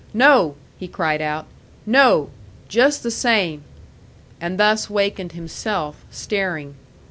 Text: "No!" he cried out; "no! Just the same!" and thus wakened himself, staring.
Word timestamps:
"No!" 0.15 0.55
he 0.79 0.87
cried 0.87 1.21
out; 1.21 1.45
"no! 1.85 2.31
Just 2.67 3.03
the 3.03 3.11
same!" 3.11 3.61
and 4.39 4.57
thus 4.57 4.89
wakened 4.89 5.33
himself, 5.33 6.03
staring. 6.09 6.73